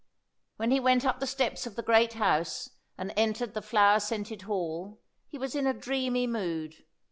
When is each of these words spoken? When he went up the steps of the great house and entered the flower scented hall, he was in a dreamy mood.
When 0.57 0.71
he 0.71 0.79
went 0.79 1.05
up 1.05 1.19
the 1.19 1.27
steps 1.27 1.67
of 1.67 1.75
the 1.75 1.83
great 1.83 2.13
house 2.13 2.71
and 2.97 3.13
entered 3.15 3.53
the 3.53 3.61
flower 3.61 3.99
scented 3.99 4.41
hall, 4.49 4.99
he 5.27 5.37
was 5.37 5.53
in 5.53 5.67
a 5.67 5.75
dreamy 5.75 6.25
mood. 6.25 6.87